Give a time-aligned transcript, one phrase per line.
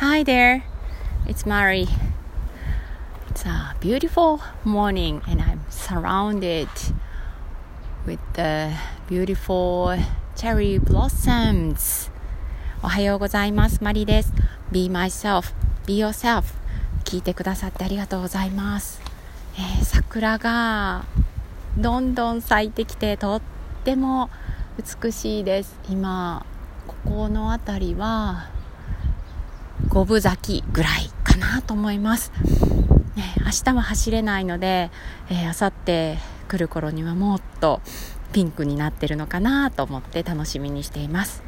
[0.00, 0.62] Hi there,
[1.26, 1.88] it's Mari.
[3.30, 6.68] It's a beautiful morning, and I'm surrounded
[8.06, 8.74] with the
[9.08, 9.98] beautiful
[10.36, 12.12] cherry blossoms.
[12.80, 13.82] おはようございます。
[13.82, 14.32] マリです。
[14.70, 15.52] Be myself,
[15.84, 16.44] be yourself.
[17.02, 19.02] 聞いてくださってありがとうございます。
[19.56, 21.06] えー、桜が
[21.76, 23.42] どんどん咲いてきてとっ
[23.82, 24.30] ても
[25.02, 26.46] 美しいです今
[26.86, 28.56] ここの辺りは
[29.88, 32.32] 五分咲きぐらいかなと思います、
[33.16, 34.90] ね、明日は走れないので、
[35.30, 37.80] えー、明後日来る頃にはもっと
[38.32, 41.42] ピンクになってるのかなと思って楽しみにしています。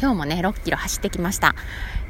[0.00, 1.54] 今日もね6キロ走ってきました、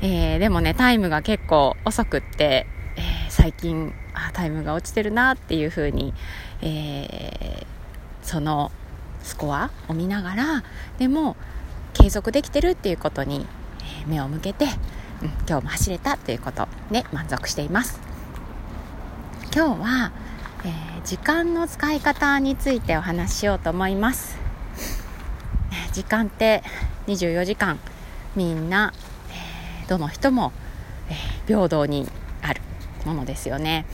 [0.00, 2.66] えー、でもねタイムが結構遅くって、
[2.96, 6.14] えー、最近あタイムが落ちてるなっていう風に、
[6.62, 8.72] えー、その
[9.22, 10.64] スコアを見ながら
[10.98, 11.36] でも
[11.92, 13.46] 継続できてるっていうことに、
[14.06, 14.70] 目を向けて、うん、
[15.48, 18.00] 今日も走れたということで満足しています。
[19.54, 20.12] 今日は、
[20.64, 24.42] えー、時間の使い方についてお話ししようと思います。
[25.92, 26.62] 時間って
[27.06, 27.78] 24時間
[28.34, 28.92] みんな、
[29.30, 30.52] えー、どの人も、
[31.08, 32.08] えー、平等に
[32.40, 32.62] ある
[33.04, 33.84] ものですよね、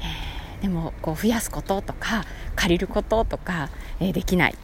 [0.00, 2.24] えー、でもこう増やすこととか
[2.56, 3.68] 借りることとか、
[4.00, 4.54] えできない、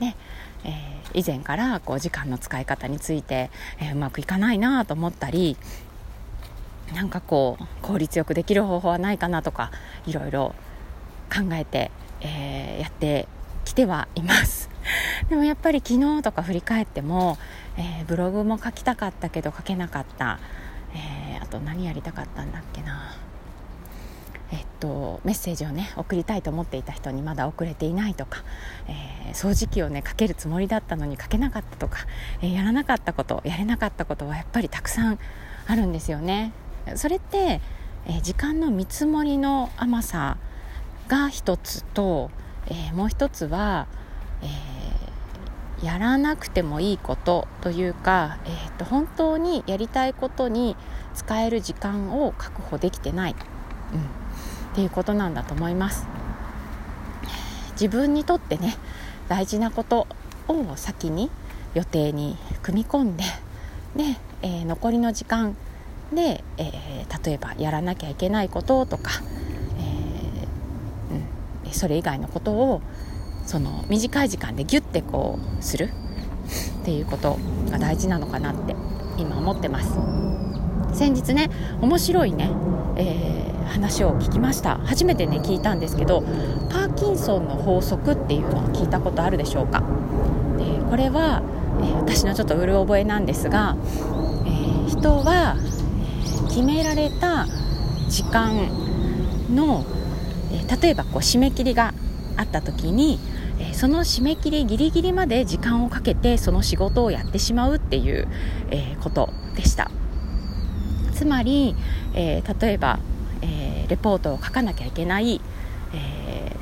[0.00, 0.16] えね
[0.64, 5.56] え以前からこう時間の使い方について、えうまくいかないなと思ったり
[6.94, 9.70] なんかこう効率よくできる方法はないかなとか
[10.06, 10.54] いろいろ
[11.32, 11.90] 考えて、
[12.20, 13.26] えやって
[13.64, 14.70] きてはいます。
[15.28, 17.38] でもやっぱり昨日とか振り返っても、
[17.76, 20.38] えー、ブログも書きたかったけど書けなかった、
[20.94, 23.16] えー、あと何やりたかったんだっけな。
[24.52, 28.44] えっと、メッセージをね送りたいと思っていた人にまだ送れていないとか、
[28.86, 32.00] えー、掃除機をねかけるつもりだったのにかけなかったとか、
[32.42, 35.18] えー、やらなかったことやれなかったことはやっぱりたくさん
[35.66, 36.52] あるんですよね。
[36.96, 37.62] それって、
[38.06, 40.36] えー、時間の見積もりの甘さ
[41.08, 42.30] が一つと、
[42.66, 43.86] えもう一つは、
[44.42, 50.76] えやらなくてもいいことというか、えーと、本当にやりたいことに
[51.14, 53.36] 使える時間を確保できてない。
[53.92, 54.21] うん
[54.72, 56.06] っていうことなんだと思います。
[57.72, 58.76] 自分にとってね
[59.28, 60.06] 大事なこと
[60.48, 61.30] を先に
[61.74, 63.24] 予定に組み込んで
[63.96, 64.04] で、
[64.42, 65.56] えー、残りの時間
[66.12, 69.10] で、えー、例えばやらなきゃいけないこととか、
[69.78, 72.82] えー、うん、それ以外のことを
[73.46, 75.90] その短い時間でギュッてこうする
[76.82, 77.38] っていうこと
[77.70, 78.76] が大事なのかなって
[79.16, 80.31] 今思ってます。
[80.92, 82.50] 先日ね面白いね、
[82.96, 84.76] えー話を聞きました。
[84.84, 86.20] 初めてね聞いたんですけど
[86.68, 89.82] パーキンソンの法則っていうのを聞いたことあるでしょうか？
[90.58, 91.42] でこれは、
[91.80, 93.76] えー、私のちょっとうる覚えなんですが、
[94.44, 95.56] えー、人は
[96.48, 97.46] 決められた
[98.10, 98.68] 時間
[99.54, 99.86] の、
[100.52, 101.94] えー、例えばこう締め切りが
[102.36, 103.18] あった時に
[103.72, 108.28] その締め切りギリギリまで時間をかけてその仕事をやってしまうっていう、
[108.70, 109.90] えことでした。
[111.22, 111.76] つまり、
[112.14, 112.98] えー、例えば
[113.42, 115.40] えー、レポートを書かなきゃいけない、
[115.92, 116.56] え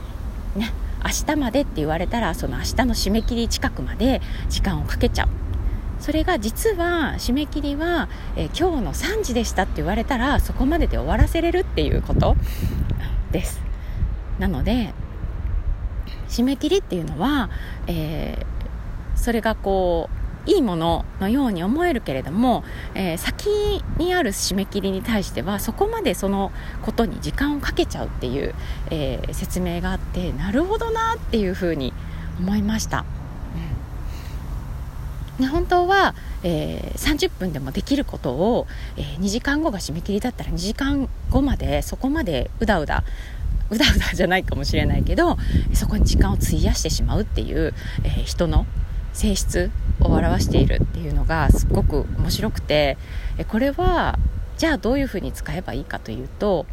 [0.56, 0.72] ー、ね、
[1.04, 5.28] 明日までって言われたらその明日の締め切り近くまで時間をかけちゃう。
[6.00, 12.36] それが実は締め切りは、え、今日の3時でしたって言われたらそこまでで終わらせれるっていうこと
[13.30, 13.60] です。
[14.38, 14.94] なので
[16.30, 17.50] 締め切りっていうのは、
[17.86, 18.46] え、
[19.14, 20.19] それがこう
[20.50, 23.48] いいもののように思えるけれども、えー、先
[23.98, 26.50] にある締め切りに対してはそこまでその
[26.82, 28.54] ことに時間をかけちゃうっていう、
[28.90, 31.92] えー、説明があってなるほどなっていうふうに
[32.40, 33.04] 思いました。
[35.38, 38.66] うん、本当は、えー、30分でもできることを、
[38.96, 43.04] えー、2時間後が締め切りだったら2時間後までそこまでうだうだ
[43.70, 45.38] うだうだじゃないかもしれないけど
[45.74, 47.72] そこに時間を費やしてしまうっていう、
[48.02, 48.66] えー、人の
[49.12, 52.96] 性質を表しているっていうのがすごく面白くて
[53.48, 54.18] これは
[54.56, 56.66] じゃあどういうふうに使えばいいかというと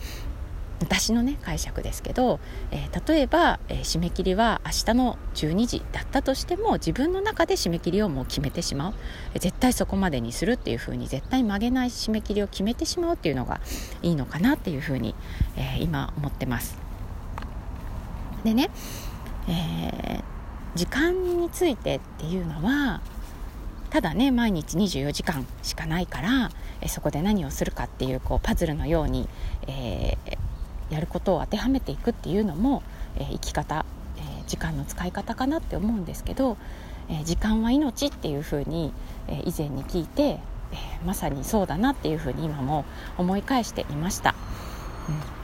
[0.80, 2.40] 私のね解釈ですけど、
[2.72, 8.94] えー、例えば、えー、締め切りは明日の12時だったとしても自分の中で締め切りをもう決めてしまう、
[9.40, 13.60] 絶対そこまでにするっていうふうに絶対曲げない締め切りを決めてしまうっていうのが
[14.04, 15.16] いいのかなっていうふうに、
[15.56, 16.78] え今思ってます。
[18.44, 18.70] でね、
[19.50, 20.22] え
[20.76, 23.02] 時間についてっていうのは
[23.90, 26.52] ただね毎日24時間しかないから
[26.82, 29.28] えそこで何をするかっていうこうパズルのように、
[29.68, 32.84] えー、やることを当てはめていくっていうのも、
[33.16, 33.86] えー、生き方、
[34.18, 36.58] えー、時間の使い方かなって思うんですけど、
[37.10, 38.92] え時間は命っていうふうに、
[39.28, 40.40] え以前に聞いて
[40.72, 40.76] え、
[41.06, 42.86] まさにそうだなっていうふうに今も
[43.18, 44.36] 思い返していました。
[45.10, 45.37] うん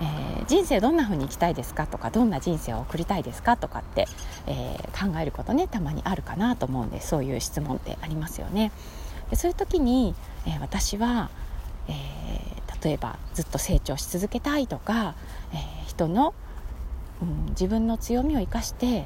[0.00, 4.06] えー、人生どんな風に生きたいですかとかどんな人生を送りたいですかとかって、
[4.46, 8.72] えー、考えることねたまにあるかなと思うんでそういう質問ってありますよね。
[9.30, 10.14] でそういう時に、
[10.46, 11.30] えー、私は、
[11.88, 11.92] え
[12.82, 15.14] 例えばずっと成長し続けたいとか、
[15.52, 15.56] え
[15.86, 16.32] 人の、
[17.20, 19.04] うん、自分の強みを生かして、え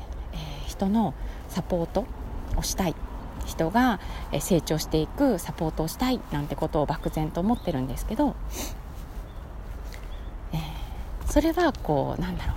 [0.66, 1.14] 人の
[1.48, 2.06] サポート
[2.56, 2.94] をしたい
[3.46, 3.98] 人が
[4.40, 8.34] 成長していくサポートをしたいなんてことを漠然と思ってるんですけど
[11.32, 12.56] それはこうなんだろう。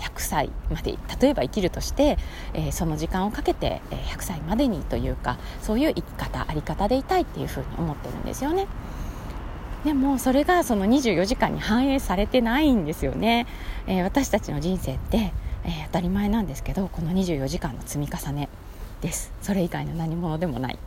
[0.00, 2.18] 100歳まで例えば生きるとして、
[2.52, 8.66] えー、その時間をかけて、え100歳までにというかそういう生き方あり方でいたいっていうふうに思ってるんですよね。
[9.84, 13.46] でもそれがその24時間に反映されてないんですよね、
[13.86, 15.32] えー、私たちの人生って、
[15.64, 18.48] え、当たり前なんですけどこの24時間の積み重ね
[19.00, 19.30] です。
[19.42, 20.78] それ以外の何者でもない。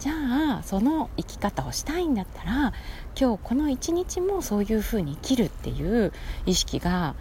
[0.00, 0.12] じゃ
[0.60, 2.72] あその生き方をしたいんだったら
[3.18, 6.12] 今日この一日もそういうふうに生きるっていう
[6.46, 7.14] 意識が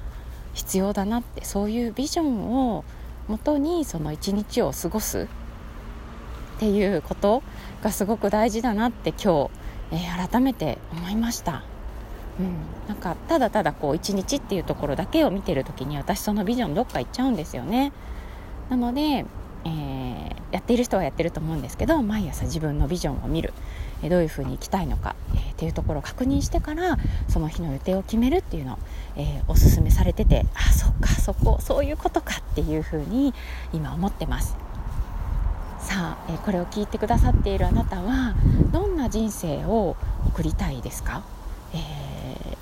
[0.53, 2.85] 必要だなってそういうビジョンを
[3.27, 5.27] もとにその一日を過ごす
[6.55, 7.43] っていうこと
[7.83, 9.49] がすごく大事だなって今
[9.91, 11.63] 日、えー、改めて思いました。
[12.39, 12.55] うん、
[12.87, 17.91] なんかただただこう一日っていうところだけを見てる時に私そのビジョンどっか行っちゃうんですよね。
[18.69, 19.25] なので
[19.65, 23.53] えー、やっている人はやってると思うんですけど毎朝自分のビジョンを見る、
[24.03, 26.97] えー、どういうふうに生きたいのか、えー、っていうところを確認してから
[27.27, 28.77] その日の予定を決めるっていうのを、
[29.17, 33.33] えおすすめされててあそっかそこそういうことかっていうふうに
[33.73, 34.55] 今思ってます。
[35.79, 38.35] さあ、えこれを聞いてくださっているあなたは
[38.71, 39.95] どんな人生を
[40.27, 41.23] 送りたいですか、
[41.73, 42.57] え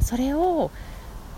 [0.00, 0.70] それを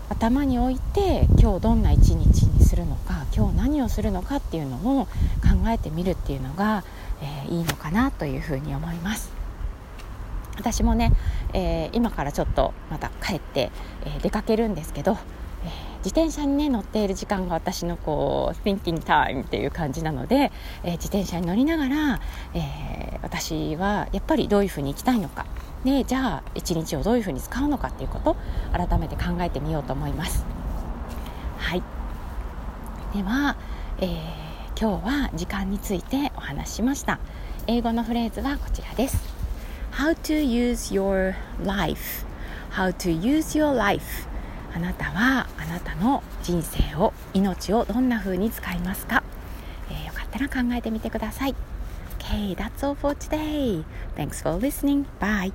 [0.09, 6.85] 頭に置いて今日どんな一日するのか今日何をするのかっていうのを考えてみるっていうのが、
[7.21, 9.29] えー、いいのかなというふうに思います。
[10.57, 11.11] 私もね、
[11.53, 13.71] えー、今からちょっとまた帰って、
[14.05, 15.17] えー、出かけるんですけど、
[15.65, 20.53] え自転車にね乗っている時間が私のこう thinking time っていう感じなので、
[20.85, 22.21] え自転車に乗りながら、
[22.53, 25.45] え私はやっぱりどういうふうに行きたいのか。
[25.83, 28.37] でじゃあ一日をどういうふうに使うのかっていうこと
[28.71, 30.45] 改めて考えてみようと思います。
[31.57, 32.00] はい。
[33.13, 33.57] では、
[33.99, 34.07] え、
[34.79, 37.19] 今日は時間についてお話しました
[37.67, 39.21] 英語のフレーズはこちらです
[39.91, 42.25] How to use your life
[42.71, 44.01] How to use your life
[44.73, 49.23] あなたはあなたの人生を命をどんな風に使いますか、
[49.89, 51.55] えー、よかったら考えてみてください
[52.17, 53.83] OK, that's all for today
[54.15, 55.51] Thanks for listening, bye